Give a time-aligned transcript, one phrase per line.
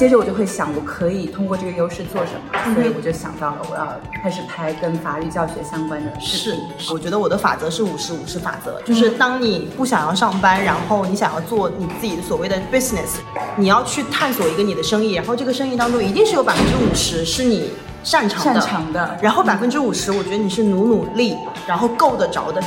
[0.00, 3.86] 接着我就会想，我可以通过这个优势做什么，所以我就想到了，我要
[4.22, 6.62] 开始拍跟法律教学相关的视频。
[6.90, 13.18] 我觉得我的法则是五十五十法则，就是当你不想要上班，然后你想要做你自己的所谓的 business，
[13.56, 17.70] 你要去探索一个你的生意，然后这个生意当中一定是有百分之五十是你
[18.02, 21.36] 擅长的，擅长的然后百分之五十，我觉得你是努努力，
[21.66, 22.62] 然后够得着的。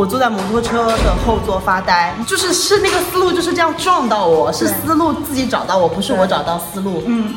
[0.00, 7.02] 我坐在摩托车的后座发呆，就是是那个思路就是这样撞到我，是思路自己找到我，不是我找到思路。
[7.04, 7.34] 嗯，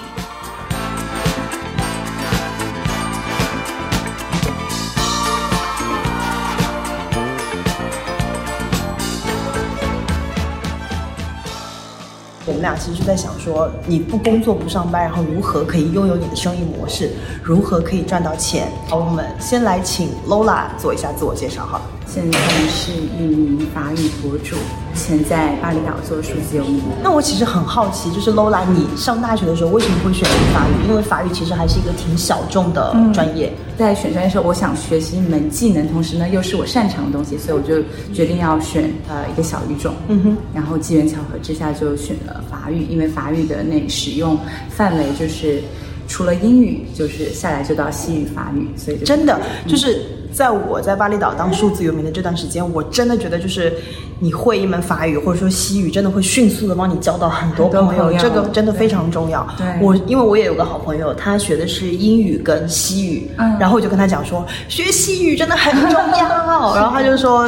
[12.63, 17.11] 俩其实是在想说，你不工作不上班，然后如何可以拥有你的生意模式，
[17.43, 18.67] 如何可以赚到钱？
[18.89, 21.83] 好，我们先来请 Lola 做一下自我介绍好了。
[22.07, 24.55] 现在是一名法语博主，
[24.93, 26.81] 前在巴厘岛做数字游民。
[27.01, 30.87] 那我其实很好奇，就是 Lola，你上大学的时候为什么会选择法语？
[30.87, 33.51] 因为法语其实还是一个挺小众的专业。
[33.77, 37.81] 在选专业的时候，我想学习一门技能，同时呢又是我擅长的东西，所以我就
[38.13, 39.93] 决定要选呃一个小语种。
[40.07, 44.37] 嗯哼，然后机缘巧合之下就选了法语，因为法语的那使用
[44.69, 45.61] 范围就是
[46.07, 53.71] 除了英语，就是下来就到西语、法语，所以就真的就是在我在巴厘岛当数字游民的这段时间，我真的觉得就是
[54.19, 59.47] 你会一门法语或者说西语，真的会迅速的帮你交到很多朋友，这个真的非常重要。
[59.57, 66.27] 对我因为我也有个好朋友，他学的是英语跟西语，嗯然后我就跟他讲说，学西语真的很重要。
[66.75, 67.47] 然后他就说，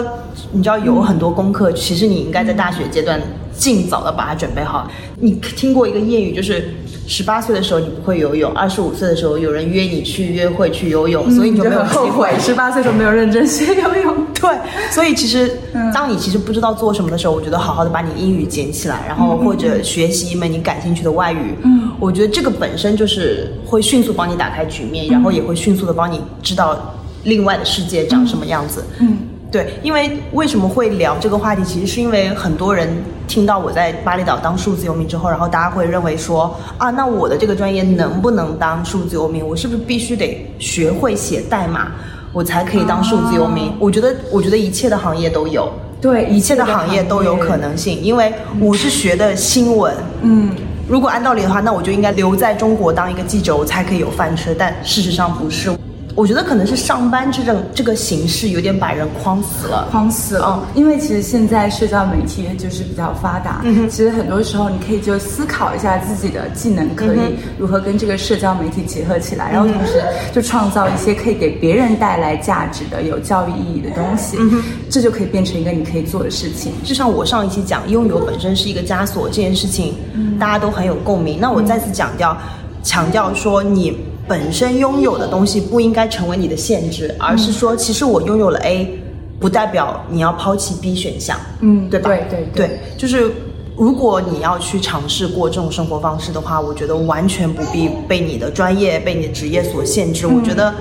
[0.52, 3.19] 你知道有很多功课，其实你应该在大学阶段
[3.52, 4.88] 尽早的把它准备好。
[5.19, 6.69] 你听过一个谚语，就是。
[7.08, 12.30] 十八岁的时候你不会游泳，二十五岁的时候有人约你去约会去游泳，所以你就没有很后悔，。
[12.39, 14.16] 十八岁时候没有认真学游泳。
[14.41, 14.50] 对，
[14.91, 28.84] 所以其实嗯当你其实不知道做什么的时候，我觉得好好的把你英语捡起来，然后或者学习一门你感兴趣的外语，嗯，我觉得这个本身就是会迅速帮你打开局面，然后也会迅速的帮你知道另外的世界长什么样子。
[29.00, 29.18] 嗯，
[29.51, 32.89] 对，因为为什么会聊这个话题，其实是因为很多人
[33.25, 39.45] 听到我在巴厘岛当数字游民之后，然后大家会认为说啊，那我的这个专业能不能当数字游民？
[39.45, 41.91] 我是不是必须得学会写代码，
[42.33, 43.69] 我才可以当数字游民？
[43.69, 47.56] 哦我觉得，我觉得一切的行业都有，对，一切的行业都有可。
[47.57, 49.95] 能性，因为我是学的新闻。
[50.22, 50.51] 嗯，
[50.88, 54.53] 如果按道理的话，那我就应该留在中国当一个记者，我才可以有饭吃。
[54.53, 55.72] 但事实上不是，
[56.16, 59.90] 我觉得可能是上班这种这个形式有点把人框死了。
[59.92, 63.90] 框死了，因为其实现在社交媒体就是比较发达，嗯哼。
[63.90, 67.20] 其实很多时候你可以就思考一下自己的技能可以
[67.58, 70.02] 如何跟这个社交媒体结合起来，然后同时
[70.34, 76.72] 就创造一些可以给别人带来价值的、有教育意义的东西，嗯这就可以变成一个你可以做的事情。
[76.86, 79.94] 就像我上一期讲，拥有本身是一个枷锁这件事情，
[80.40, 81.40] 大家都很有共鸣。
[81.42, 82.38] 那我再次强调，
[82.84, 89.00] 强调说你本身拥有的东西不应该成为你的限制，而是说，其实我拥有了 A，
[89.40, 92.09] 不代表你要抛弃 B 选项，嗯对吧？
[92.09, 93.31] 对对对对，就是。
[93.78, 100.25] 如果你要去尝试过这种生活方式的话，我觉得完全不必被你的专业、被你的职业所限制。
[100.25, 100.74] 我觉得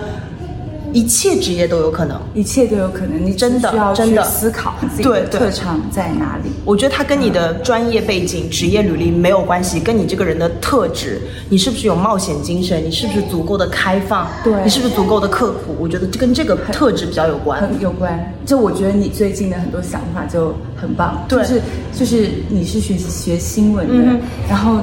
[0.94, 2.19] 一切职业都有可能。
[2.32, 6.50] 一切都有可能，你真的需要去真的思考自己的特长在哪里。
[6.65, 15.77] 我觉得它跟你的专业背景、职业履历没有关系，跟你这个人的特质，你是不是有冒险精神，你是不是足够的开放，对你是不是足够的刻苦？
[15.78, 17.61] 我觉得这跟这个特质比较有关。
[17.61, 18.32] 很有关。
[18.47, 21.61] 就我觉得你最近的很多想法就很棒，对就是
[21.99, 24.78] 就是你是学学新闻的，嗯然后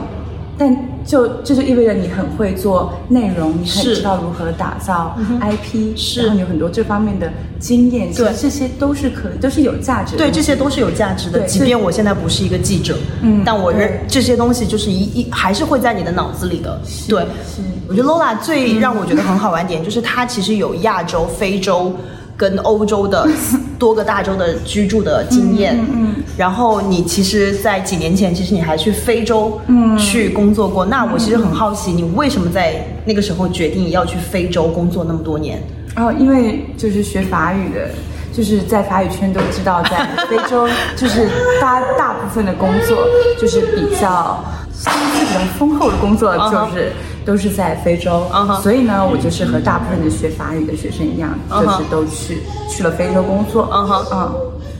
[0.57, 0.75] 但
[1.05, 10.17] 就这就意味着你很会做内容，你很是知道如何打造 IP，、是然后你有很多这方面的经验，对这些都是可都是有价值的。
[10.19, 11.41] 对，这些都是有价值的。
[11.41, 16.79] 即便我现在不是一个记者，嗯但我认这些东西就是一一还是会在你的脑子里的。
[17.07, 21.93] 对，是我觉得 Lola 最让我觉得很好玩点，就是她其实有亚洲、非洲
[22.37, 23.27] 跟欧洲的
[23.81, 25.75] 多个大洲的居住的经验。
[25.75, 30.85] 嗯嗯然后你其实，在几年前，其实你还去非洲嗯去工作过。
[30.85, 32.75] 那我其实很好奇，你为什么在
[33.05, 35.59] 那个时候决定要去非洲工作那么多年？
[35.95, 37.89] 然后因为就是学法语的，
[38.31, 41.27] 就是在法语圈都知道，在非洲 就是
[41.59, 42.97] 大家大部分的工作
[43.39, 46.93] 就是比较薪资比较丰厚的工作，就是
[47.25, 48.25] 都是在非洲
[48.61, 53.69] 所以呢，我就是和大部分的学法语的学生一样，就是都去去了非洲工作。
[53.71, 54.31] 嗯哼嗯。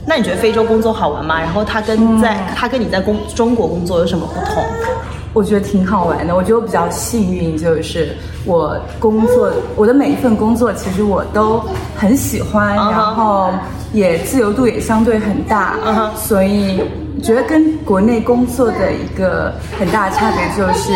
[0.04, 1.40] 那你觉得非洲工作好玩吗？
[1.40, 4.64] 然后它跟在它跟你在工中国工作有什么不同？
[5.34, 6.36] 我觉得挺好玩的。
[6.36, 8.10] 我觉得我比较幸运，就是
[8.44, 11.64] 我工作，我的每一份工作其实我都
[11.96, 13.52] 很喜欢，然后
[13.94, 15.76] 也自由度也相对很大
[16.16, 16.82] 所以
[17.22, 20.92] 觉得跟国内工作的一个很大的差别就是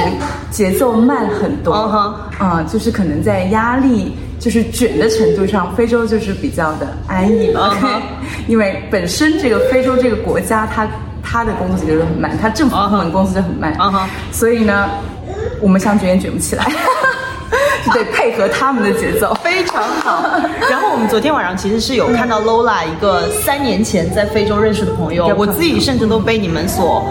[0.49, 1.73] 节奏慢很多。
[1.73, 2.15] 嗯哼。
[2.39, 7.71] 嗯，就是可能在压力就是卷的程度上，非洲就是比较的安逸吧。
[7.73, 8.01] 嗯哼。
[8.47, 10.87] 因为本身这个非洲这个国家，它
[11.23, 13.75] 它的工资就是很慢，它政府部门工资就很慢。
[13.79, 14.07] 嗯哼。
[14.31, 14.89] 所以呢，
[15.61, 16.71] 我们想卷也卷不起来，就
[17.91, 19.33] 得配合他们的节奏。
[19.43, 20.39] 非常好。
[20.69, 27.03] 然后我们昨天晚上其实是有看到 Lola 一个三年前在非洲认识的朋友我自己甚至都被你们所。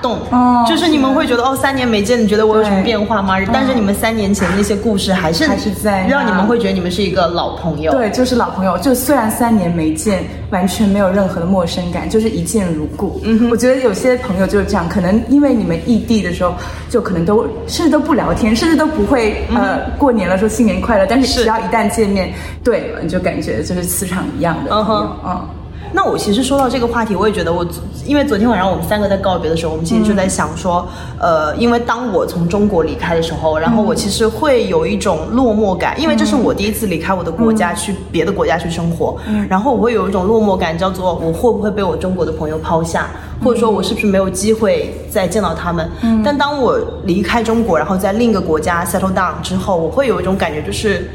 [0.00, 3.36] 打动，哦就是你们会觉得哦，三年没见，你觉得我有什么变化吗？
[3.52, 7.92] 但是你们三年前那些故事还是还是在那让你们会觉得你们是一个老朋友。
[7.92, 13.20] 对，就是老朋友，就虽然三年没见，完全没有任何的陌生感，就是一见如故。
[13.24, 16.54] 嗯，我觉得有些朋友就是这样，可能因为你们异地的时候，
[16.88, 22.32] 就可能都甚至都不聊天，甚至都不会、呃过年了说新年快乐，但是是只要一旦见面，
[22.64, 24.70] 对，你就感觉就是磁场一样的。
[24.72, 25.48] 嗯哼嗯
[25.92, 27.66] 那我其实说到这个话题，我也觉得我，
[28.06, 30.86] 因为昨天晚上我们三个在告别的时候，我们其实就在想说，
[31.18, 39.16] 呃，因为当我从中国离开的时候，然后我其实会有一种落寞感，因为这是我第一次离开我的国家去别的国家去生活，
[39.48, 43.08] 然后我会有一种落寞感，叫做我会不会被我中国的朋友抛下，
[43.42, 45.90] 或者说我是不是没有机会再见到他们？
[46.24, 51.10] 但当我离开中国，然后在另一个国家 settle down 之后，我会有一种感觉，就是。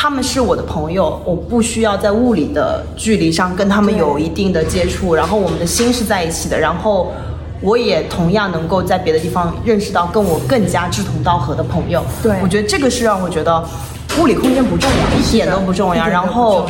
[0.00, 7.12] 他们是我的朋友，我不需要在物理的距离上跟他们有一定的接触，然后我们的心是在一起的，然后
[7.60, 12.00] 我也同样能够在别的地方认识到跟我更加志同道合的朋友。
[12.22, 12.32] 对。
[12.40, 13.60] 我觉得这个是让我觉得
[14.20, 16.64] 物理空间不重要，一点都不重要，然后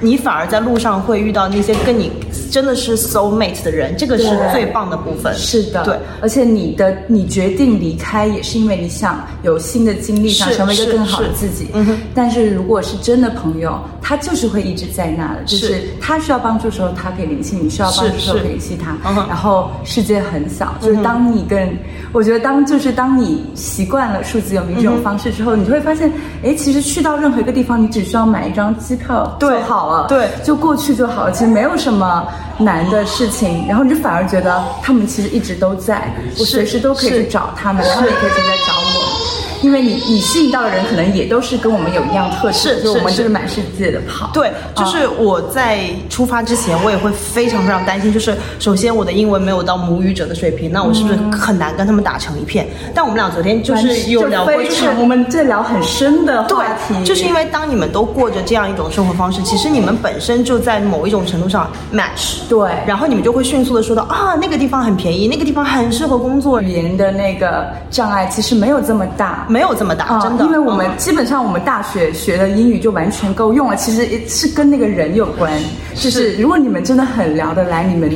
[0.00, 2.10] 你反而在路上会遇到那些跟你
[2.52, 5.34] 真的是 soul mate 的人，这个是最棒的部分。
[5.34, 5.98] 是的，对。
[6.20, 11.68] 而且你的你决定离开，也是因为你想有新的经历，是想成为一个更好的自己。
[11.72, 18.94] 嗯哼但是如果是真的朋友，他就是会一直在那的，就是是他需要帮助的时候，他可以联系你；需要帮助的时候可以联系他。
[19.26, 21.74] 然后世界很小，就是当你跟、
[22.12, 26.12] 我觉得当就是当你习惯了数字游民这种方式之后，你就会发现，
[26.44, 30.06] 哎，其实去到任何一个地方，你只需要买一张机票就好了。
[30.08, 32.26] 对就过去就好了，其实没有什么
[32.58, 33.66] 难的事情。
[33.68, 39.21] 然后你就反而觉得他们其实一直都在，我随时都可以去找他们，他们也可以随时来找我。
[39.62, 44.30] 因为你你吸引到的人可能也都是跟我们有一样特质，是就我们就是满世界的跑。
[44.32, 45.80] 对，就是我在
[46.10, 48.12] 出发之前，我也会非常非常担心。
[48.12, 52.66] 就是首先我的英文没有到母语者的水平，那我是不是很难跟他们打成一片？
[52.94, 62.40] 但我们俩昨天就是有聊过，就是我们这聊很深的话题，对，就是因为当你们都过着这样一种生活方式，其实你们本身就在某一种程度上 match。
[62.48, 69.46] 对然后你们就会迅速的说到啊，那个地方很便宜，那个地方很适合工作，语言的那个障碍其实没有这么大。
[69.52, 70.44] 没有这么大，啊，真的。
[70.44, 75.52] 因为我们嗯基本上我们大学学的英语就完全够用了，其实也是跟那个人有关。
[75.94, 78.10] 就是如果你们真的很聊得来，你们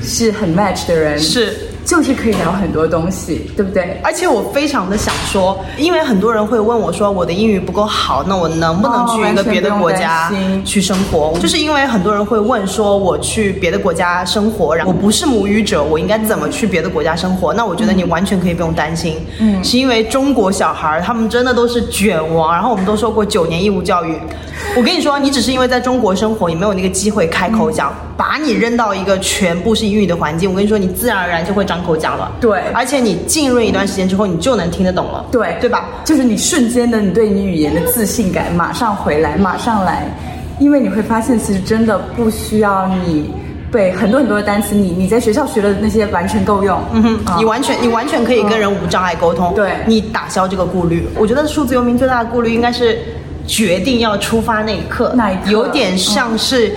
[0.00, 1.56] 是很 match 的人，是
[1.86, 4.00] 就是可以聊很多东西，对不对？
[4.02, 10.32] 而且我非常的想说，因为很多人会问我说，我的英语不够好，那我能不能哦去一个别的国家
[10.64, 11.38] 去生活？
[11.40, 17.54] 就是因为很多人会问说，我去别的国家生活，然后我不是母语者，我应该怎么去别的国家生活？
[17.54, 24.18] 那我觉得你完全可以不用担心，嗯，是因为中国小孩儿他们真的都是卷王，然后我们都受过九年义务教育。
[24.76, 32.32] 我跟你说，你只是因为在中国生活，你没有那个机会开口讲，把你扔到一个全部是英语的环境，我跟你说，你自然而然就会张口讲了。
[32.40, 35.88] 对而且你浸润一段时间之后，你就能听得懂了，对对吧？
[36.04, 40.06] 就是你瞬间的你对你语言的自信感马上回来，马上来，
[40.58, 43.30] 因为你会发现其实真的不需要你
[43.70, 46.80] 背很多很多的单词，你你在学校学的那些完全够用。
[46.92, 51.06] 嗯嗯，你完全你完全可以跟人无障碍沟通，对你打消这个顾虑。
[51.16, 52.98] 我觉得数字游民最大的顾虑应该是
[53.46, 56.74] 决定要出发那一刻，那一刻有点像是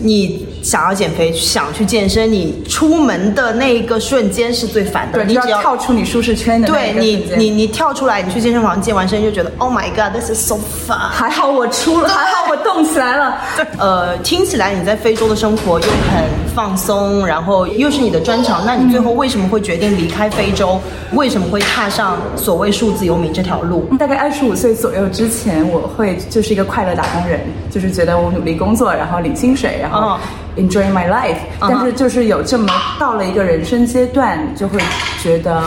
[0.00, 10.96] 你想要减肥、想去健身，你出门的那一个瞬间是最烦的，对，你只要跳出你舒适圈的对你你你跳出来，你去健身房健完身就觉得 Oh my God，this is so fun。
[10.96, 13.38] 还好我出了，还好我动起来了。
[13.78, 20.80] 呃，听起来你在非洲的生活又很放松，然后又是你的专长，那你最后为什么会决定离开非洲？
[21.12, 23.86] 为什么会踏上所谓数字游民这条路？
[23.98, 27.40] 大概二十五岁左右之前，我会就是一个快乐打工人，
[27.70, 30.20] 就是觉得我努力工作，然后领薪水，然后哦
[30.56, 31.36] enjoy my life。
[31.60, 32.68] 但是就是有这么
[32.98, 34.78] 到了一个人生阶段，就会
[35.22, 35.60] 觉得，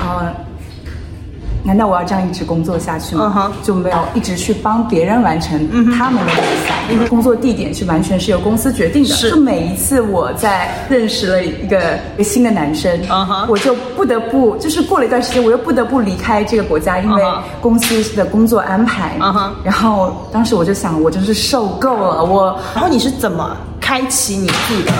[0.00, 0.32] 呃，
[1.62, 7.06] 难道我要这样一直工作下去吗就没有一直去帮别人完成他们的比赛。
[7.08, 9.10] 工作地点是完全是由公司决定的。
[9.10, 11.80] 是就每一次我在认识了一个
[12.16, 12.98] 一个新的男生
[13.46, 17.22] 我就不得不就是过了一段时间，我又不得不离开这个国家，因为
[17.60, 19.12] 公司的工作安排。
[19.62, 23.56] 然后当时我就想，我真是受够了，我然后你是怎么
[23.90, 24.92] 开启你自己的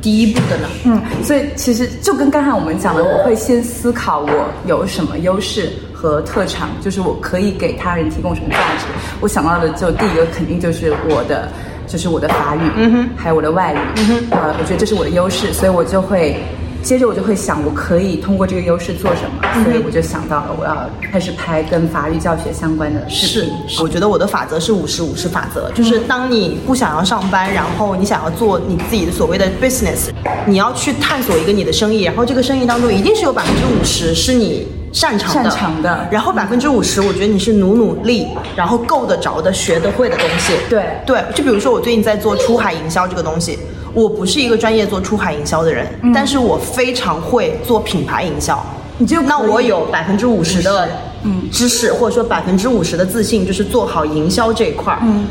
[0.00, 0.66] 第一步的呢？
[0.84, 8.86] 嗯，所以其实就跟刚才我们讲的，我会先思考我有什么优势和特长，就是我可以给他人提供什么价值。
[9.20, 11.52] 我想到的就第一个肯定就是我的，
[11.86, 16.42] 就是我的法语，嗯哼，还有我的外语，嗯哼，呃，我觉得这是我的优势，所以我就会。
[16.82, 23.52] 接着我就会想，我可以通过这个优势做什么，所以我就想到了，我要开始拍跟法律教学相关的视频。
[23.80, 30.08] 我觉得我的法则是五十五十法则，就是当你不想要上班，然后你想要做你自己的所谓的 business，
[30.46, 36.08] 你要去探索一个你的生意，然后这个生意当中一定是有百分之五十是你擅长的，擅长的。
[36.10, 40.54] 然后百分之五十，我觉得你是努努力，然后够得着的、学得会的东西。
[40.68, 40.84] 对。
[41.06, 43.58] 对，就比如说我最近在做出海营销这个东西，
[43.92, 48.64] 我不是一个专业做出海营销的人，但是我非常会做品牌营销。
[48.98, 50.88] 你就那我有百分之五十的
[51.24, 55.00] 嗯知识，或者说百分之五十的自信，就是做好营销这一块儿。
[55.02, 55.26] 嗯。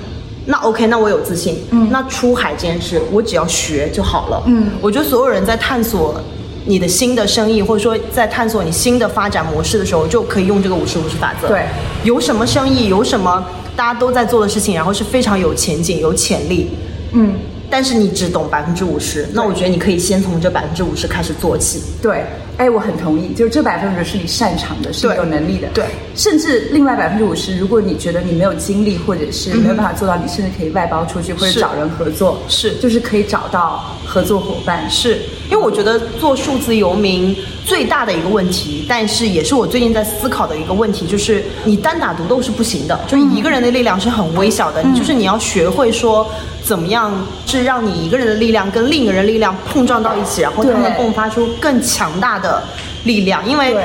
[0.45, 1.63] 那 OK，那我有自信。
[1.69, 1.87] 嗯。
[1.91, 4.43] 那出海这件事，我只要学就好了。
[4.47, 4.71] 嗯。
[4.81, 6.19] 我觉得所有人在探索
[6.65, 11.47] 你的新的生意，或者说在探索你新的发展模式的时候，就可以用这个五十五十法则。
[11.47, 11.65] 对。
[12.03, 16.71] 有什么生意，有什么大家都在做的事情，然后是非常有前景、有潜力。
[17.11, 17.33] 嗯，
[17.69, 21.81] 但是你只懂百分之五十，那我觉得你可以先从这百分之五十开始做起。
[22.01, 22.23] 对，
[22.57, 25.67] 哎，我很同意，就是这百分之五十是你擅长的，是你有能力的。
[25.73, 25.85] 对。
[26.15, 32.75] 甚至另外百分之五十，如果你觉得你没有精力，或者是没有办法做到，你甚至可以外包出去，或者找人合作，是。
[32.77, 34.89] 就是可以找到合作伙伴。
[34.89, 35.19] 是。
[35.49, 37.35] 因为我觉得做数字游民
[37.69, 46.27] 最大的一个问题，但是也是我最近在思考的一个问题，就是你单打独斗是不行的，就是一个人的力量是很微小的，就是你要学会说
[46.63, 47.13] 怎么样
[47.45, 52.63] 是让你一个人的力量跟另一个人力量碰撞到一起，然后他们迸发出更强大的
[53.03, 53.77] 力量，因为。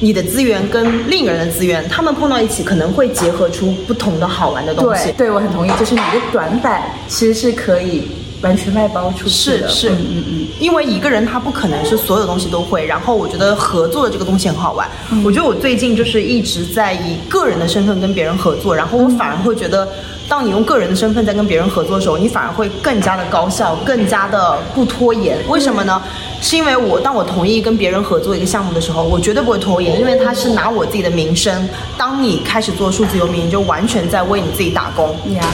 [0.00, 5.26] 你的资源跟另一个人的资源，他们碰到一起，可能会结合出不同的好玩的东西对，。
[5.26, 8.08] 对我很同意，就是你的短板其实是可以
[8.40, 9.68] 完全外包出去的。
[9.68, 10.46] 是是，嗯嗯嗯。
[10.60, 14.88] 因为一个人他不可能是所有东西都会，然后我觉得合作的这个东西很好玩。
[15.24, 19.88] 我觉得我最近就是一直在以个人的身份跟别人合作，然后我反而会觉得，
[20.28, 25.36] 当你用个人的身份在跟别人合作的时候，你反而会更加的高效，更加的不拖延。
[25.48, 26.02] 为什么呢？
[26.40, 31.68] 是因为我当我同意跟别人合作一个项目的时候，我绝对不会拖延，因为他是拿我自己的名声。
[31.96, 35.08] 当你开始做数字游民，你就完全在为你自己打工。
[35.34, 35.44] 呀，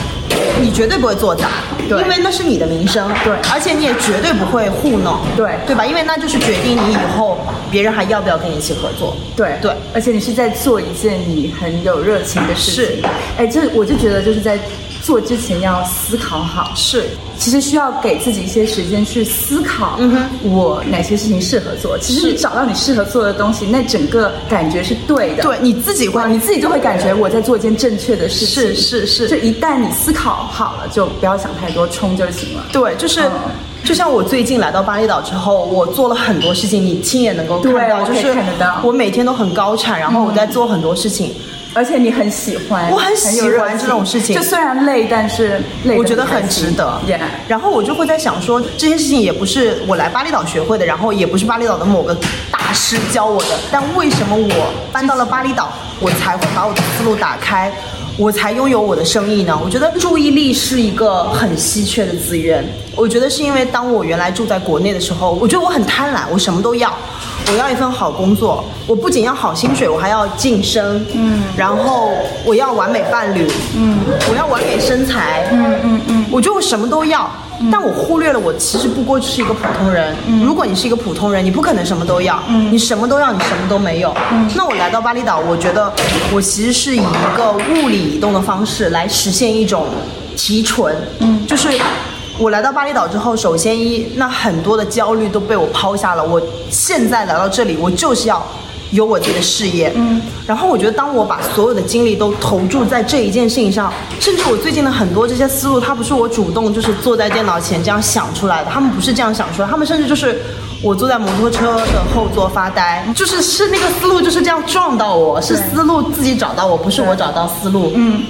[0.61, 1.49] 你绝对不会做砸，
[1.89, 5.85] 对因为那是你的名声，对而且你也绝对不会糊弄，对对吧？
[5.85, 7.37] 因为那就是决定你以后
[7.71, 9.15] 别人还要不要跟你一起合作。
[9.35, 12.85] 对对而且你是在做一件你很有热情的事情。
[12.85, 13.03] 是，
[13.37, 14.57] 哎，这我就觉得就是在
[15.05, 16.71] 做之前要思考好。
[16.75, 17.05] 是，
[17.37, 21.95] 其实需要给自己一些时间去思考，嗯哼，我哪些事情适合做。
[21.99, 25.43] 其实你找到你适合做的东西，那整个感觉是对的。
[25.43, 28.63] 对你自己会，你自己就会感觉我在做一件正确的事情。
[28.63, 32.65] 是是是就一旦你思考好了，就不要想太多，冲就行了。
[32.71, 33.21] 对，就是。
[33.21, 33.31] 嗯
[33.85, 38.33] 就像我最近来到巴厘岛之后，我做了很多事情，你亲眼能够看到，就是
[38.81, 41.31] 我每天都很高产，然后我在做很多事情，
[41.75, 46.99] 而且你很喜欢，我很喜欢这种事情就虽然累，但是累我觉得很很值得。
[47.05, 52.17] Yeah 然后我就会在想说，这些事情也不是我来巴厘岛学会的，然后也不是巴厘岛的某个
[52.49, 57.69] 大师教我的，但为什么我搬到了巴厘岛，我才会把我的思路打开？
[58.17, 59.59] 我才拥有我的生意呢？
[59.61, 62.65] 我觉得注意力是一个很稀缺的资源。
[62.95, 66.91] 我觉得是因为当我原来住在国内的时候，我觉得我很贪婪，我什么都要。
[67.51, 73.99] 我要一份好工作，我不仅要好薪水，我还要晋升，嗯，然后我要完美伴侣，嗯，
[74.31, 77.29] 我要完美身材，嗯嗯嗯，我觉得我什么都要，
[77.71, 80.15] 但我忽略了我其实不过就是一个普通人。
[80.43, 82.39] 如果你是一个普通人，你不可能什么都要，
[82.71, 84.13] 你什么都要，你什么都没有。
[84.55, 85.91] 那我来到巴厘岛，我觉得
[86.33, 89.87] 我其实是以一个物理移动的方式来实现一种
[90.35, 91.69] 提纯，嗯，就是。
[92.37, 96.21] 我来到巴厘岛之后，首先一，那很多的焦虑都被我抛下了。
[96.21, 98.45] 我现在来到这里，我就是要
[98.95, 99.91] 有我自己的事业。
[99.95, 110.41] 嗯，然后我觉得，当我把所有的精力都投注在这一件事情上，甚至我最近的很多这些思路，它不是我主动就是坐在电脑前这样想出来的，他们不是这样想出来，他们甚至就是
[110.81, 117.91] 我坐在摩托车的后座发呆，就是是那个思路就是这样撞到我，是思路自己找到我，不是我找到思路。
[117.93, 118.23] 嗯。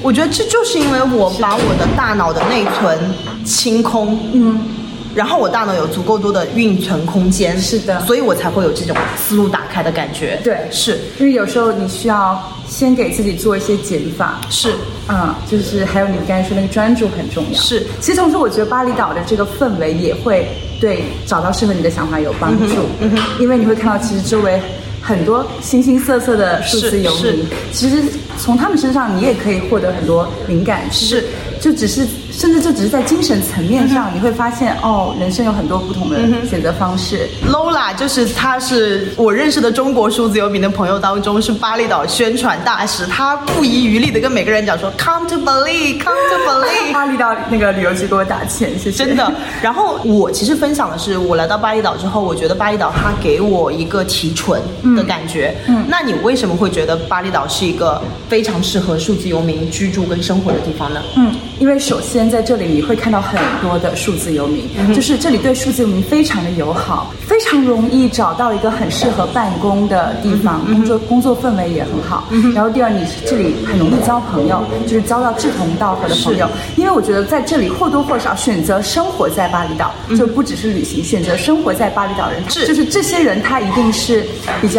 [0.00, 2.96] 我觉得这就是因为我把我的大脑的内存
[3.44, 4.60] 清空，嗯，
[5.14, 8.00] 然后我大脑有足够多的运存空间，是的。
[8.06, 10.38] 所以我才会有这种思路打开的感觉。
[10.44, 10.56] 对。
[10.70, 10.98] 是。
[11.18, 14.72] 因为有时候你需要先给自己做一些减法，是。
[15.08, 17.58] 嗯，就是还有你刚才说那个专注很重要。
[17.58, 17.86] 是。
[18.00, 20.46] 其实同时我觉得巴厘岛的这个氛围也会
[20.80, 23.10] 对找到适合你的想法有帮助，嗯
[23.40, 24.60] 因为你会看到其实周围
[25.00, 28.02] 很多形形色色的数字游民，其实
[28.38, 31.24] 从他们身上你也可以获得很多灵感，是，
[31.60, 37.28] 就只是甚至就只是在精神层面上，你会发现哦，人生有很多不同的选择方式。
[37.48, 46.92] Lola，就是他是我认识的中国数字游民的朋友当中是巴厘岛宣传大使，他不遗余力的跟每个人讲说 Come to Bali，Come to Bali。
[46.94, 49.04] 巴厘岛那个旅游局给我打钱， 谢谢。
[49.04, 49.32] 真的。
[49.60, 54.60] 然后我其实分享的是，我来到巴厘岛之后，我觉得巴厘岛它给我一个提纯
[54.94, 55.54] 的感觉。
[55.66, 61.02] 嗯，那你为什么会觉得巴厘岛是一个非常适合数字游民居住跟生活的地方呢？
[61.16, 72.28] 嗯，因为首先在这里你会看到很多的数字游民，就是这里对数字游民非常的友好，非常容易找到一个很适合办公的地方，工作工作氛围也很好。
[72.54, 76.48] 然后第二，你这里很容易交朋友，就是交到志同道合的朋友。
[76.76, 84.24] 因为我觉得在这里或多或少选择生活在巴厘岛，就不只是旅行，选择生活在巴厘岛人，是就是这些人他一定是
[84.60, 84.77] 比较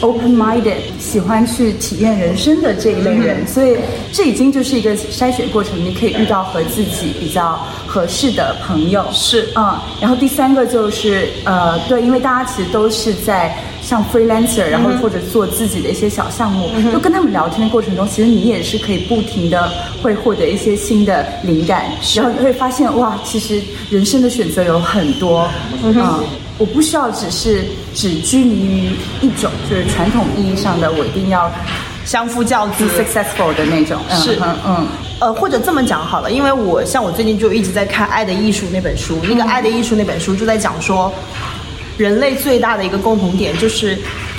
[0.00, 3.76] open minded，喜欢去体验人生的这一类人，所以
[4.12, 9.04] 这已经就是一个筛选过程，你可以遇到和自己比较合适的朋友。
[9.12, 9.48] 是。
[9.56, 19.70] 嗯，然后第三个就是呃，对，因为大家其实都是在像 freelancer，然后或者做自己的一些小项目，就跟他们聊天的过程中，其实你也是可以不停的
[20.02, 25.48] 会获得一些新的灵感，然后你会发现哇，其实人生的选择有很多，
[25.82, 25.94] 嗯。
[26.58, 31.50] 我不需要只是只拘泥于一种，就是传统意义上的我一定要
[32.04, 33.96] 相夫教子 successful 的那种。
[34.10, 34.36] 嗯是。
[34.42, 34.86] 嗯嗯，
[35.20, 41.12] 呃，或者这么讲好了，因为我像我最近就一直在看《爱的艺术》那本书，那个《爱的艺术》那本书就在讲说，
[41.96, 43.96] 人类最大的一个共同点就是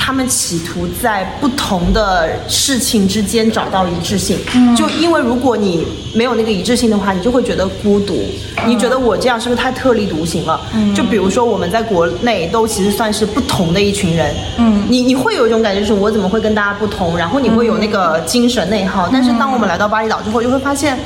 [0.09, 4.39] 他们企图在不同的事情之间找到一致性。
[4.75, 5.85] 就因为如果你
[6.15, 8.19] 没有那个一致性的话，你就会觉得孤独，
[8.65, 10.59] 你觉得我这样是不是太特立独行了？
[10.95, 17.15] 就比如说我们在国内都其实算是不同的一群人，嗯，你你会有一种感觉，就是我怎么会跟大家不同？
[17.15, 19.07] 然后你会有那个精神内耗。
[19.13, 20.97] 但是当我们来到巴厘岛之后，就会发现，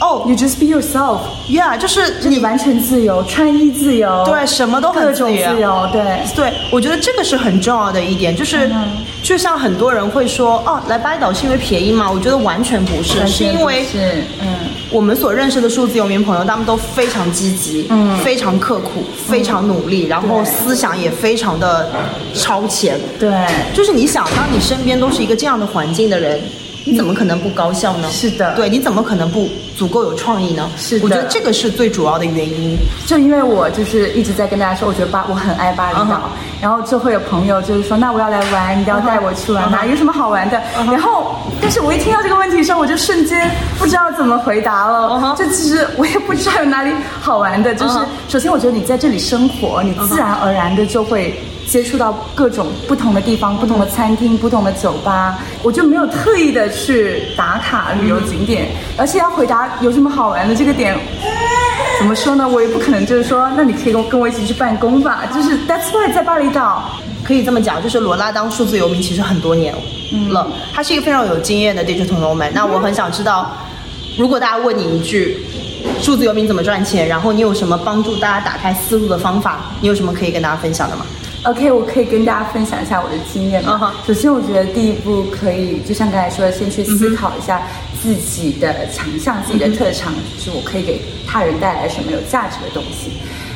[0.00, 5.54] 哦 You just be yourself，，Yeah，就是你完全自由，穿衣自由，对什么都很各种自由。
[5.54, 6.02] 自由，对。
[6.34, 8.70] 对，我觉得这个是很重要的一点，就是、
[9.22, 12.10] 就像很多人会说，哦，来巴厘岛是因为便宜吗？
[12.10, 14.48] 我觉得完全不是，不是因为是嗯。
[14.90, 21.90] 我们所认识的数字游民朋友，他们都非常积极，嗯，非常刻苦，非常努力，然后思想也非常的
[22.34, 22.98] 超前。
[23.20, 23.30] 对，
[23.74, 26.40] 就是你想，当你身边都是一个这样的环境的人，
[26.90, 28.08] 你怎么可能不高效呢？
[28.10, 30.70] 是的对，你怎么可能不足够有创意呢？
[30.76, 32.76] 是的我觉得这个是最主要的原因。
[33.06, 40.60] 就因为我就是一直在跟大家说，我觉得巴我很爱巴厘岛然后就会有朋友就是说，那我要来玩，你一定要带我去玩，哪有什么好玩的？
[40.74, 45.34] 然后，但是我一听到这个问题的时候，我就瞬间不知道怎么回答了。
[45.36, 47.98] 就其实我也不知道有哪里好玩的，就是
[48.28, 51.38] 首先我觉得你在这里生活，你自然而然的就会。
[51.68, 60.98] 接触到各种不同的地方、不同的餐厅、不同的酒吧，我就没有特意的去打卡旅游景点，而且要回答有什么好玩的这个点，
[61.98, 62.48] 怎么说呢？
[62.48, 65.24] 我也不可能就是说，那你可以跟我跟我一起去办公吧。
[65.34, 66.90] 就是 That's why 在巴厘岛，
[67.22, 69.74] 可以这么讲，就是罗拉当数字游民其实很多年
[70.30, 72.50] 了，他是一个非常有经验的 digital nomad。
[72.54, 73.54] 那我很想知道，
[74.16, 75.36] 如果大家问你一句，
[76.00, 81.04] 数字游民怎么赚钱，然后你有什么帮助大家打开思路的方法，你有什么可以跟大家分享的吗？
[81.48, 83.94] OK，我可以跟大家分享一下我的经验吗？
[84.06, 87.62] 首先，我觉得第一步可以，就像刚才说的，先去思考一下
[88.02, 93.12] 自己的强项、自己的特长，就是我可以给他人带来什么有价值的东西。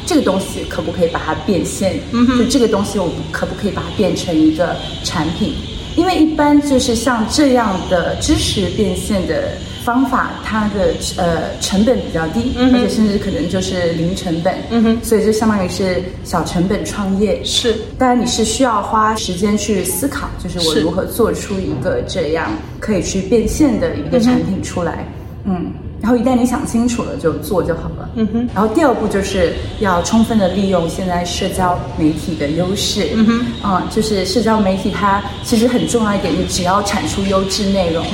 [0.06, 2.00] 这个东西可不可以把它变现？
[2.38, 4.74] 就这个东西，我可不可以把它变成一个
[5.04, 5.52] 产品？
[5.94, 9.52] 因为一般就是像这样的知识变现的
[9.84, 17.42] 方法，它的呃成本比较低，而且甚至可能就是零成本，嗯哼，所以就相当于是小成本创业。
[17.44, 25.06] 是当然你是需要花时间去思考，就是我如何做出一个这样可以去变现的一个产品出来。
[25.44, 28.08] 嗯，然后一旦你想清楚了，就做就好了。
[28.14, 28.48] 嗯哼。
[28.54, 33.08] 然后第二步就是要充分的利用现在社交媒体的优势。
[33.14, 33.68] 嗯哼。
[33.68, 38.04] 啊、就是社交媒体它其实很重要一点，你只要产出优质内容。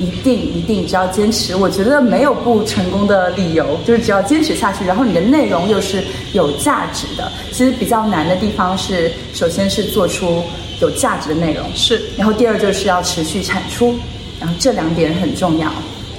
[0.00, 6.02] 一定一定，只要坚持，我觉得没有不成功的理由，就是只要坚持下去，然后你的内容又是
[6.32, 7.30] 有价值的。
[7.52, 10.42] 其实比较难的地方是，首先是做出
[10.80, 13.94] 有价值的内容，是，然后第二就是要持续产出，
[14.40, 15.70] 然后这两点很重要。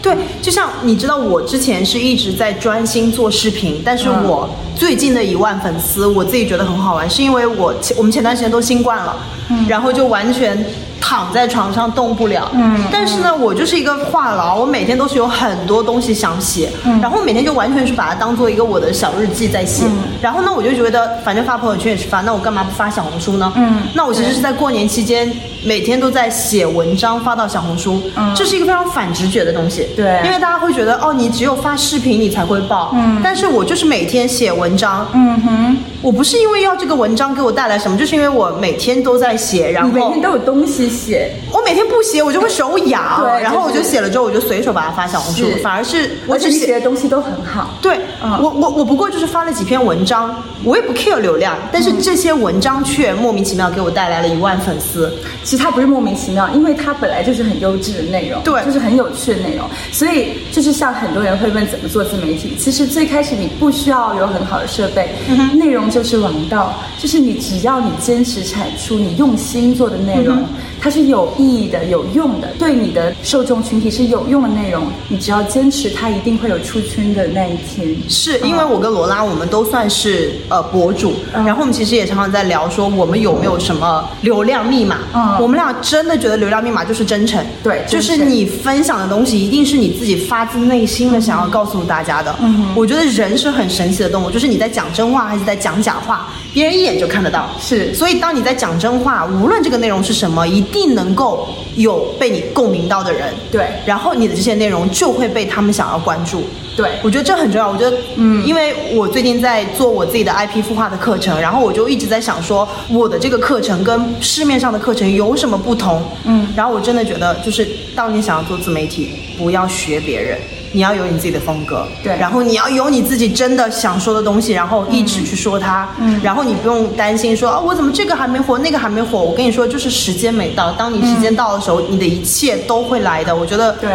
[0.02, 4.24] 对，就像你知道，我之前是一直在专心做视频，但是嗯。
[4.26, 9.18] 我最近的一万粉丝，我自己觉得很好玩，是因为我前我们前段时间都新冠了，
[9.50, 9.66] 嗯。
[9.68, 10.64] 然后就完全
[11.08, 12.50] 躺在床上动不了。
[12.56, 17.00] 嗯但是呢，我就是一个话痨，我每天都是有很多东西想写，嗯。
[17.00, 19.86] 然后每天就完全是把它当做一个我的小日记在写。
[19.86, 20.00] 嗯。
[20.20, 23.54] 然后呢，我就觉得反正发朋友圈也是发，那我干嘛不发小红书呢？
[23.56, 25.32] 嗯那我其实是在过年期间
[25.64, 28.34] 每天都在写文章发到小红书，嗯。
[28.34, 29.88] 这是一个非常反直觉的东西。
[29.96, 30.20] 对。
[30.26, 33.22] 因为大家会觉得哦，你只有发视频你才会爆，嗯。
[33.24, 47.72] 但是我就是每天写文章，嗯哼，我不是因为要这个文章给我带来什么，就是因为我每天都在写，然后每天都有东西写，我每天不写我就会手痒，对然后我就写了之后我就随手把它发小红书，反而是我只写写的东西都很好。
[47.82, 55.12] 对，嗯我我我不过就是发了几篇文章，我也不 care 流量，但是这些文章却莫名其妙给我带来了一万粉丝。
[55.44, 59.68] 其实它不是莫名其妙，因为它本来就是很优质的内容，对就是很有趣的内容。
[59.92, 65.10] 所以就是像很多人会问怎么做自媒体，其实最开始你不需要有很好的设备，
[65.56, 70.44] 内容就是王道，就是你只要你坚持产出，你用心做的内容，
[70.86, 77.98] 它是有意义的、有用的，对你的受众群体是有用的内容，你只要坚持，它一定会有出圈的那一天。
[78.08, 85.00] 是因为我跟罗拉，我们都算是呃博主，然后我们其实也常常在聊说我们有没有什么流量密码。
[85.16, 92.36] 嗯我们俩真的觉得流量密码就是真诚，对就是你分享的东西一定是你自己发自内心的想要告诉大家的。
[92.42, 97.50] 嗯我觉得人是很神奇的动物，就是你在讲真话还是在讲假话，别人一眼就看得到。
[97.60, 103.34] 是所以当你在讲真话，无论这个内容是什么，一定能够有被你共鸣到的人。
[103.50, 106.44] 对然后你的这些内容就会被他们想要关注。
[106.76, 107.72] 对我觉得这很重要。
[107.72, 116.04] 我觉得，嗯，因为我最近在做我自己的 IP 孵化的课程，然后我就一直在想说，我的这个课程跟市面上的课程有什么不同？
[116.26, 120.38] 嗯，然后我真的觉得，就是当你想要做自媒体，不要学别人。
[120.76, 122.18] 你要有你自己的风格，对。
[122.18, 126.20] 然后你要有你自己真的想说的东西，然后一直去说它，嗯。
[126.22, 129.22] 然后你不用担心说啊，我怎么这个还没火，那个还没火。
[129.22, 133.34] 我跟你说，就是时间没到，当你时间到的时候，你的一切都会来的。
[133.34, 133.90] 我觉得，对。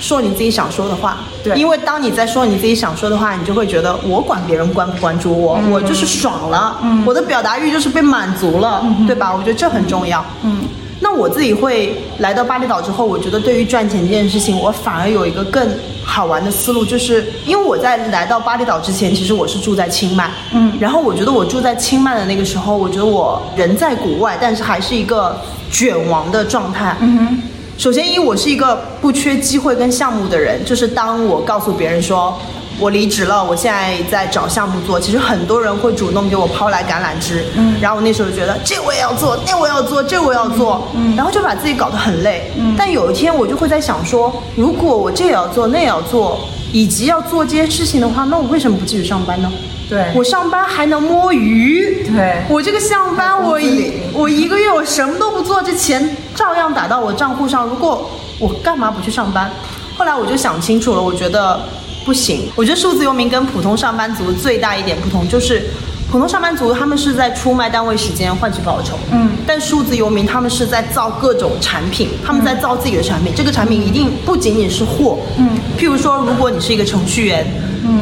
[0.00, 1.56] 说你自己想说的话，对。
[1.56, 5.70] 因为当你在说你自己想说的话，你就会觉得我管别人关不关注我，嗯。
[5.70, 7.02] 我就是爽了，嗯。
[7.06, 9.32] 我的表达欲就是被满足了，对吧？
[9.32, 10.22] 我觉得这很重要。
[10.42, 10.62] 嗯，
[11.00, 15.68] 那我自己会来到巴厘岛之后，我觉得对于赚钱这件事情，我反而有一个更
[16.04, 20.72] 好玩的思路，就是因为我在来到巴厘岛之前，其实我是住在清迈，嗯。
[20.80, 25.36] 然后我觉得我住在清迈的那个时候，我觉得我人在国外，但是还是一个
[25.70, 27.42] 卷王的状态，嗯哼，
[27.76, 32.38] 首先一，我是一个不缺机会跟项目的人，就是当我告诉别人说
[32.78, 46.40] 我离职了，我现在在找项目做，其实很多人会主动给我抛来橄榄枝，嗯，然后我那时候就觉得这我也要做，那我也要做，这我也要做，嗯，然后就把自己搞得很累，嗯，但有一天我就会在想说，如果我这也要做，那也要做，
[46.72, 49.50] 以及要做这些事情的话，那我为什么不继续上班呢？
[49.88, 57.66] 对我上班还能摸鱼，对我这个上班我一我一个月我什么都不做，这钱照样打到我账户上。
[57.66, 58.10] 如果
[58.40, 59.50] 我干嘛不去上班？
[59.96, 61.60] 后来我就想清楚了，我觉得
[62.04, 62.48] 不行。
[62.54, 65.62] 我觉得数字游民跟普通上班族最大一点不同就是。
[66.10, 77.44] 普通上班族他们是在出卖单位时间换取报酬，嗯但数字游民他们是在造各种产品，他们在造自己的产品，这个产品一定不仅仅是货，嗯譬如说，如果你是一个程序员，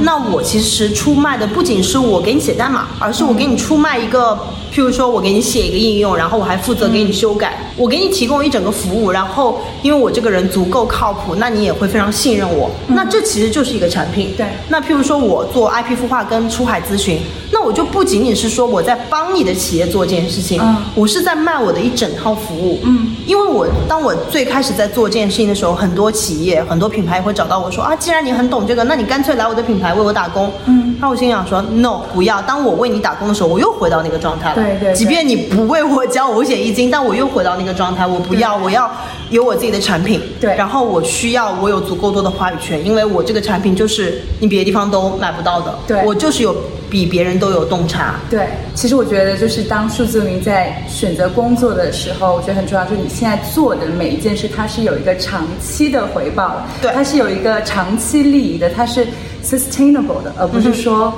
[0.02, 4.38] 那我其实出卖的不仅是我给你写代码，而是我给你出卖一个，
[4.72, 14.32] 譬如说我给你写一个应用，然后我还负责给你修改，我给你提供一整个服务，然后因为我这个人足够靠谱，那你也会非常信任我，那这其实就是一个产品。
[14.36, 14.46] 对。
[14.68, 17.18] 那譬如说我做 IP 孵化跟出海咨询，
[17.50, 20.76] 那我就不仅仅是说我在帮你的企业做这件事情，嗯。
[20.94, 22.80] 我是在卖我的一整套服务。
[22.84, 30.50] 嗯，因为我当我最开始在做这件事情的时候，很多企业、很多品牌会找到我说啊，既然你很懂这个，那你干脆来我的品牌为我打工。
[30.66, 32.40] 嗯，那我心想说，no，不要。
[32.42, 34.54] 当我为你打工的时候，我又回到那个状态了。
[34.54, 38.90] 对对对即便你不为我交五险一金，但我又回到那个状态，我不要，我要
[39.30, 40.20] 有我自己的产品。
[40.40, 45.74] 对然后我需要我有足够多的话语权，因为我这个产品就是你别的地方都买不到的。
[45.86, 46.54] 对我就是有
[46.90, 48.16] 比别人都有洞察。
[48.28, 59.06] 对，其实我觉得就是当数字游民在选择工作的时候，我觉得很重要，就是你现在做的每一件事，它是有一个长期的回报的，对它是有一个长期利益的，它是
[59.44, 61.12] sustainable 的，而不是说。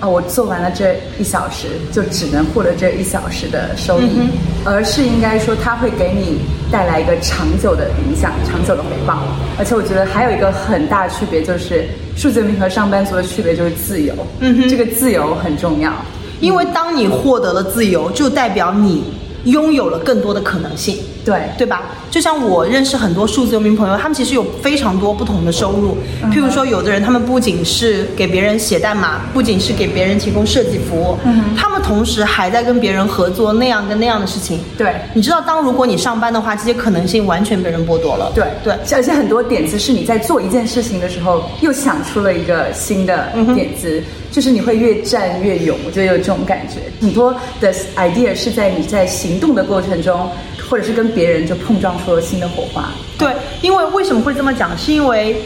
[0.00, 4.30] 啊、我做完了这一小时，就只能获得这一小时的收益，
[4.64, 6.38] 而是应该说它会给你
[6.72, 9.22] 带来一个长久的影响、长久的回报。
[9.58, 14.14] 而且我觉得还有一个很大区别就是，数字游民和上班族的区别就是自由。
[14.38, 15.92] 嗯哼这个自由很重要。
[16.40, 19.04] 因为当你获得了自由，就代表你
[19.44, 20.96] 拥有了更多的可能性。
[21.24, 21.82] 对对吧？
[22.10, 25.96] 就像我认识很多数字游民朋友，他们其实有非常多不同的收入。
[26.22, 34.60] 嗯譬如说，有的人他们不仅是给别人写代码，不仅是给别人提供设计服务，嗯他们同时还在跟别人合作那样跟那样的事情。
[34.78, 38.32] 对你知道，当如果你上班的话，这些可能性完全被人剥夺了。
[38.34, 46.76] 对对，而且很多点子是你在做一件事情的时候，又想出了一个新的点子，就是你会越战越勇，我觉得有这种感觉。
[47.00, 50.28] 很多的 idea 是在你在行动的过程中，
[50.70, 52.84] 或者是跟别人就碰撞出了新的火花。
[53.18, 54.70] 对，因为为什么会这么讲？
[54.78, 55.42] 是因为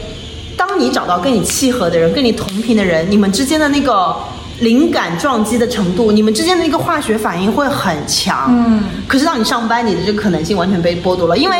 [0.55, 4.15] 当你找到跟你契合的人、跟你同频的人，你们之间的那个
[4.59, 8.45] 灵感撞击的程度，你们之间的那个化学反应会很强。
[8.49, 8.83] 嗯。
[9.07, 11.57] 可是当你上班，你的这个可能性完全被剥夺了，因为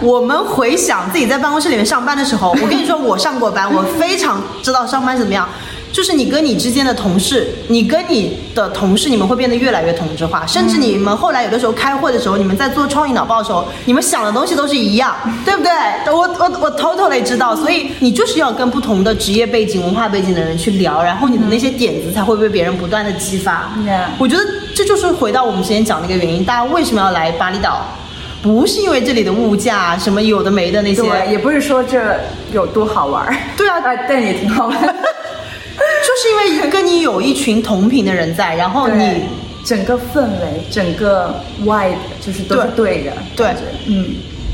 [0.00, 5.46] 我们回想自己在办公室里面上班的时候，我跟你说，我上过班，我非常知道上班是怎么样。
[5.92, 15.70] 就是你跟你之间的同事，你跟你的同事，你们会变得越来越同质化，甚至你们后来有的时候开会的时候，你们在做创意脑报的时候，你们想的东西都是一样，对不对？
[16.12, 23.70] 我我我 totally 知道，所以你就是要跟不同的职业背景、文化背景的人去聊，然后你的那些点子才会被别人不断的激发。
[24.18, 24.42] 我觉得
[24.74, 27.84] 这就是回到我们之前讲的一个原因，大家为什么要来巴厘岛？
[28.40, 31.98] 不是因为这里的物价什么有的没的那些，对，也不是说这
[32.52, 33.34] 有多好玩儿。
[33.56, 34.96] 对啊呃 但也挺好玩。
[36.18, 39.22] 就是因为跟你有一群同频的人在，然后你
[39.64, 43.12] 整个氛围、整个 vibe 就是都是对的。
[43.36, 43.54] 对
[43.86, 44.04] 嗯，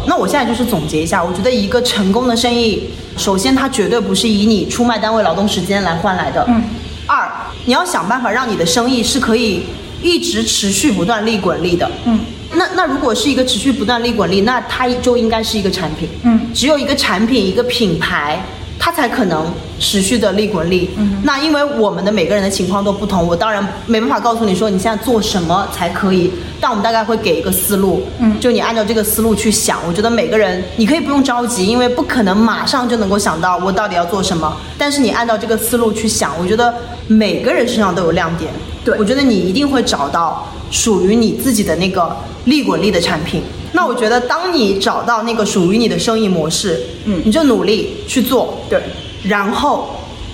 [0.07, 6.45] 那我现在就是总结一下，我觉得一个成功的生意，首先它绝对不是以你出卖单位劳动时间来换来的。
[6.49, 6.63] 嗯。
[7.07, 7.33] 二，
[7.65, 9.63] 你要想办法让你的生意是可以
[10.03, 11.91] 一直持续不断利滚利的。
[12.05, 12.21] 嗯。
[12.53, 16.11] 那那如果是一个持续不断利滚利，那它就应该是一个产品。
[16.25, 18.39] 嗯只有一个产品，一个品牌。
[18.85, 19.47] 它才可能
[19.81, 20.91] 持续的利滚利。
[20.99, 28.03] 嗯，那因为我们的每个人的情况都不同，我当然没办法告诉你说你现在做什么才可以，但我们大概会给一个思路。
[28.19, 34.55] 嗯就你按照这个思路去想，我觉得每个人你可以不用着急，因为不可能马上就能够想到我到底要做什么。
[34.77, 36.75] 但是你按照这个思路去想，我觉得
[37.07, 38.53] 每个人身上都有亮点。
[38.85, 43.43] 对我觉得你一定会找到属于你自己的那个利滚利的产品。
[43.73, 48.81] 那我觉得，当你找到那个属于你的生意模式，嗯你就努力去做，对，
[49.25, 49.91] 然后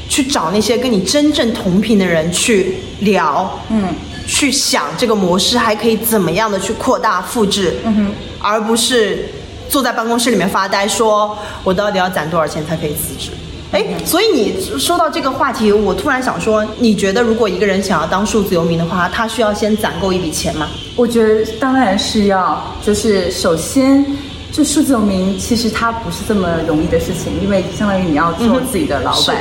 [0.08, 3.94] 去找那些跟你真正同频的人去聊，嗯
[4.26, 9.28] 去想这个模式还可以怎么样的去扩大复制，嗯哼，而不是
[9.68, 13.30] 坐在办公室里面发呆，说我到底要攒多少钱才可以辞职。
[13.72, 20.68] 哎，所以你说到这个话题，我突然想说，你觉得如果一个人想要当数字游民的话，他需要先攒够一笔钱吗？
[20.96, 24.04] 我觉得当然是要，就是首先。
[24.52, 29.36] 就数字游民，其实它不是这么容易的事情，因为相当于你要做自己的老板，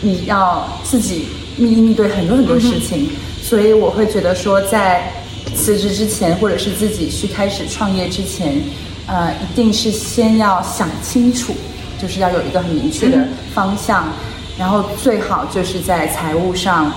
[0.00, 3.10] 你要自己面应对很多很多事情，
[3.42, 5.12] 所以我会觉得说，在
[5.56, 8.54] 辞职之前，或者是自己去开始创业之前，
[9.08, 11.52] 呃，一定是先要想清楚，
[12.04, 13.16] 就是要有一个很明确的
[13.54, 14.04] 方向，
[14.58, 16.92] 然后最好就是在财务上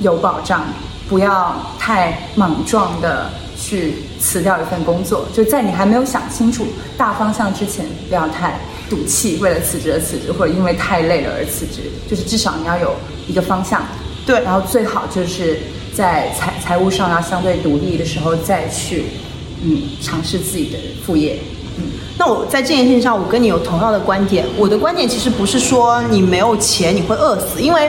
[0.00, 0.64] 有保障，
[1.08, 5.26] 不要太莽撞的去辞掉一份工作。
[5.34, 6.64] 就在你还没有想清楚
[6.96, 8.56] 大方向之前，不要太
[8.88, 11.90] 赌气，为了辞职而辞职，或者因为太累了而辞职。
[12.08, 12.94] 就是至少你要有
[13.26, 13.84] 一个方向，
[14.24, 15.58] 对然后最好就是
[15.92, 19.06] 在财财务上要相对独立的时候再去，
[19.64, 21.36] 嗯，尝试自己的副业。
[21.78, 21.84] 嗯，
[22.18, 24.44] 那我在这件事情上，我跟你有同样的观点。
[24.56, 27.88] 我的观点其实不是说你没有钱你会饿死，因为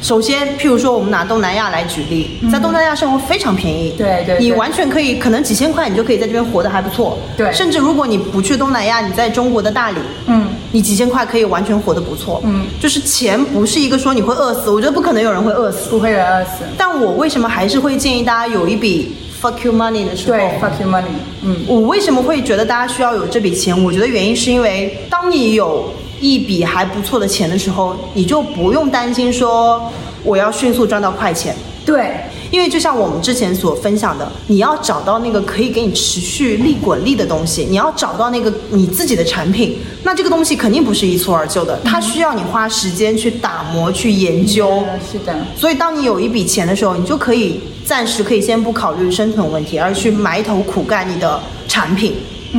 [0.00, 4.38] 首先，譬如说我们拿东南亚来举例，在东南亚生活非常便宜，对对对。
[4.40, 7.52] 你完全可以，可能几千块你就可以在这边活得还不错，对。
[7.52, 16.64] 甚至如果你不去东南亚，你在中国的大理，嗯，你几千块可以完全活得不错，嗯，就是钱不是一个说你会饿死，我觉得不可能有人会饿死，不会有人饿死。
[16.76, 21.06] 但我为什么还是会建议大家有一笔 fuck you money 的时候，对，fuck your money。
[21.42, 23.82] 嗯，我为什么会觉得大家需要有这笔钱？
[23.82, 29.90] 我觉得原因是因为，当你有一笔还不错的钱的时候，你就不用担心说
[30.22, 31.54] 我要迅速赚到快钱。
[31.84, 32.14] 对，
[32.52, 44.84] 因为就像我们之前所分享的，你要找到那个可以给你持续利滚利的东西，你要找到那个你自己的产品，那这个东西肯定不是一蹴而就的，它需要你花时间去打磨、去研究。
[44.86, 52.14] 嗯是的，所以，当你有一笔钱的时候，你就可以暂时可以先不考虑生存问题，而去埋头苦干你的产品。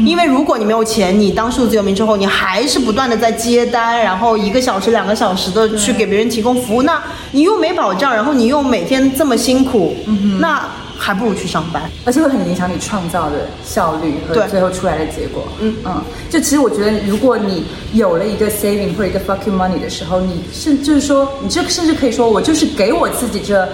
[0.06, 7.02] 因为如果你没有钱，你当数字游民之后，你还是不断的在接单，然后一个小时、两个小时的去给别人提供服务，那
[7.32, 9.96] 你又没保障，然后你又每天这么辛苦，
[10.40, 11.84] 那还不如去上班。
[12.06, 15.44] 而且会很影响你创造的效率和最后出来的结果。
[15.60, 23.68] 嗯嗯，就其实我觉得，如果你有了一个 saving 或者一个 fucking money 的时候，你甚就是说，你这甚至可以说我就是给我自己这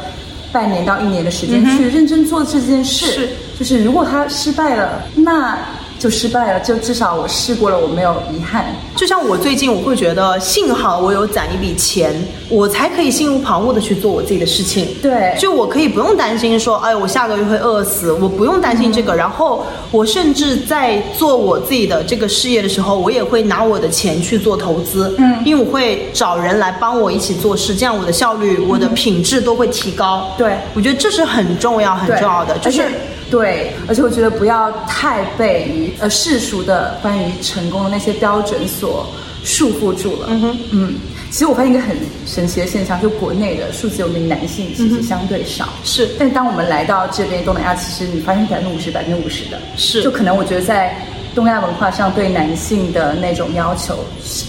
[0.52, 3.06] 半年到一年的时间去认真做这件事。
[3.06, 5.58] 是就是如果他失败了，那
[6.00, 8.66] 就失败了，就至少我试过了，我没有遗憾。
[8.96, 12.16] 就像我最近，我会觉得幸好我有攒一笔钱，
[12.50, 14.88] 我才可以心无旁骛的去做我自己的事情。
[15.02, 19.14] 对就我可以不用担心说，哎，我下个月会饿死，我不用担心这个。
[19.14, 25.14] 然后我甚至在做我自己的这个事业的时候，我也会拿我的钱去做投资。
[25.18, 30.34] 嗯因为我会找人来帮我一起做事，这样我的效率、我的品质都会提高。
[30.38, 32.84] 对我觉得这是很重要、很重要的，就是
[33.30, 39.08] 对，而且我觉得不要太被于呃世俗的关于成功的那些标准所
[39.44, 40.28] 束缚住了。
[40.30, 40.96] 嗯哼，嗯，
[41.32, 45.70] 其实我发现一个很神奇的现象，就国内的数字游民男性其实相对少。
[45.84, 46.10] 是。
[46.18, 50.02] 但当我们来到这边东南亚，其实你发现百分之五十、百分之五十的，是。
[50.04, 50.96] 就可能我觉得在
[51.36, 53.96] 东亚文化上对男性的那种要求，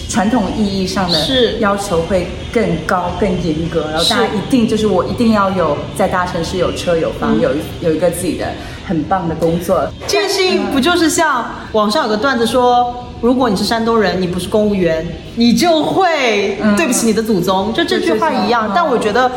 [0.09, 7.49] 传统意义上的是要求会更高、更严格，然后大家一定就是我一定要有在大城市有车有房，有
[7.81, 8.47] 有一个自己的
[8.87, 9.87] 很棒的工作。
[10.07, 18.71] 这件事情不就是像网上有个段子说，如果你是山东人，你不是公务员，你就会嗯对不起你的祖宗，就这句话一样嗯。
[18.75, 19.31] 但我觉得。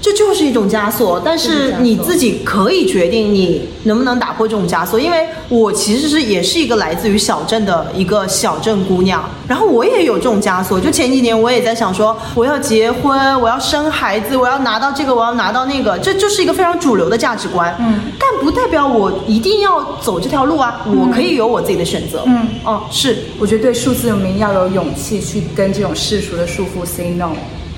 [0.00, 4.98] 这就是一种枷锁，但是你自己可以决定你能不能打破这种枷锁。
[4.98, 10.80] 因为我其实是也是一个来自于小镇的一个小镇姑娘，然后我也有这种枷锁。
[10.80, 17.76] 就前几年我也在想说，我要结婚，我要生孩子，我要拿到这个，我要拿到那个，这就是一个非常主流的价值观。
[17.78, 22.22] 嗯，但不代表我一定要走这条路啊，我可以有我自己的选择。
[22.26, 27.32] 嗯哦，是我觉得对数字游民要有勇气去跟这种世俗的束缚 say no。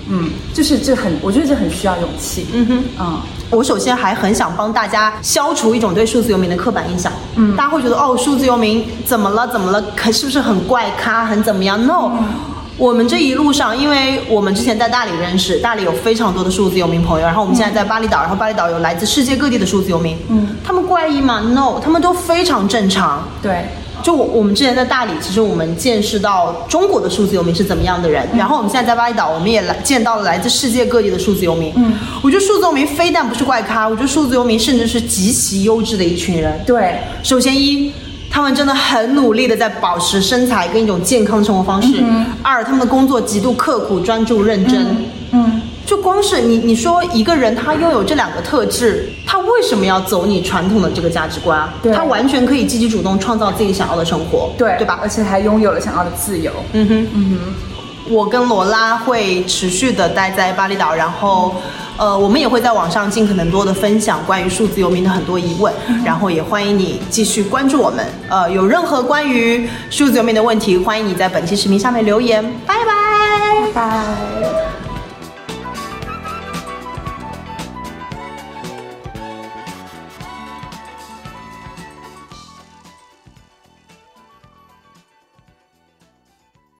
[0.08, 2.46] 嗯，就是这很，我觉得这很需要勇气。
[2.52, 2.84] 嗯哼。
[3.00, 7.12] 嗯，我首先还很想帮大家消除一种对数字游民的刻板印象。
[7.36, 9.46] 嗯，大家会觉得哦，数字游民怎么了？
[9.48, 9.82] 怎么了？
[9.94, 12.10] 可是不是很怪咖，很怎么样？No，、
[12.78, 20.16] 我们这一路上，因为我们之前在大理认识，大理有非常多的数字游民朋友，然后我们现在在巴厘岛，然后巴厘岛有来自世界各地的数字游民。
[20.28, 23.28] 嗯，他们怪异吗？No，他们都非常正常。
[23.42, 23.66] 对，
[24.02, 31.72] 就我我们之前在大理，其实我们见识到中国的数字游民是怎么样的人，然后我们现在在巴厘岛，我们也来见到了来自世界各地的数字游民。
[31.76, 36.60] 嗯，我觉得数字游民非但不是怪咖，我觉得数字游民甚至是极其优质的一群人。
[36.66, 37.92] 对，首先一，
[38.30, 42.02] 他们真的很努力的在保持身材跟一种健康的生活方式；
[42.42, 44.84] 二，他们的工作极度刻苦、专注、认真。
[45.30, 54.98] 嗯，就光是你你说一个人他拥有这两个特质，他为什么要走你传统的这个价值观他完全可以积极主动创造自己想要的生活，对，对吧？
[55.02, 56.52] 而且还拥有了想要的自由。
[56.72, 57.38] 嗯哼，嗯
[58.06, 61.54] 哼，我跟罗拉会持续的待在巴厘岛，然后。
[61.98, 68.04] 呃，我们也会在网上尽可能多的分享关于数字游民的很多疑问，然后也欢迎你继续关注我们。
[68.30, 72.42] 呃，有任何关于数字游民的问题，欢迎你在本期视频下面留言。
[72.66, 73.70] 拜拜。
[73.72, 74.71] 拜拜。